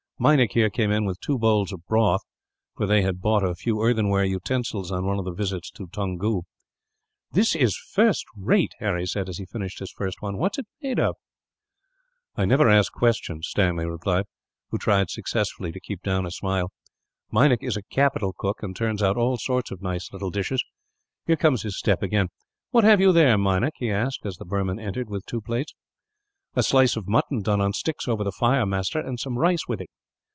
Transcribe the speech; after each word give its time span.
Meinik 0.23 0.51
here 0.51 0.69
came 0.69 0.91
in, 0.91 1.05
with 1.05 1.19
two 1.19 1.39
bowls 1.39 1.71
of 1.73 1.83
broth; 1.87 2.21
for 2.77 2.85
they 2.85 3.01
had 3.01 3.21
bought 3.21 3.43
a 3.43 3.55
few 3.55 3.81
earthenware 3.81 4.23
utensils 4.23 4.91
on 4.91 5.03
one 5.03 5.17
of 5.17 5.25
the 5.25 5.33
visits 5.33 5.71
to 5.71 5.87
Toungoo. 5.87 6.43
"That 7.31 7.55
is 7.55 7.75
first 7.75 8.25
rate!" 8.37 8.73
Harry 8.77 9.07
said, 9.07 9.29
as 9.29 9.39
he 9.39 9.47
finished 9.47 9.79
his 9.79 9.91
first 9.91 10.21
one. 10.21 10.37
"What 10.37 10.53
is 10.53 10.59
it 10.59 10.67
made 10.79 10.99
of?" 10.99 11.15
"I 12.35 12.45
never 12.45 12.69
ask 12.69 12.93
questions," 12.93 13.47
Stanley 13.47 13.87
replied 13.87 14.25
who 14.69 14.77
tried, 14.77 15.09
successfully, 15.09 15.71
to 15.71 15.79
keep 15.79 16.03
down 16.03 16.27
a 16.27 16.29
smile. 16.31 16.69
"Meinik 17.31 17.63
is 17.63 17.75
a 17.75 17.81
capital 17.81 18.31
cook, 18.31 18.61
and 18.61 18.75
turns 18.75 19.01
out 19.01 19.17
all 19.17 19.37
sorts 19.37 19.71
of 19.71 19.81
nice 19.81 20.13
little 20.13 20.29
dishes. 20.29 20.63
Here 21.25 21.35
comes 21.35 21.63
his 21.63 21.79
step 21.79 22.03
again. 22.03 22.27
"What 22.69 22.83
have 22.83 23.01
you 23.01 23.11
there, 23.11 23.39
Meinik?" 23.39 23.73
he 23.77 23.89
asked, 23.89 24.23
as 24.27 24.37
the 24.37 24.45
Burman 24.45 24.77
entered, 24.79 25.09
with 25.09 25.25
two 25.25 25.41
plates. 25.41 25.73
"A 26.55 26.61
slice 26.61 26.95
of 26.95 27.07
mutton 27.07 27.41
done 27.41 27.59
on 27.59 27.73
sticks 27.73 28.07
over 28.07 28.23
the 28.23 28.31
fire, 28.31 28.67
master, 28.67 28.99
and 28.99 29.19
some 29.19 29.39
rice 29.39 29.67
with 29.67 29.81
it." 29.81 29.89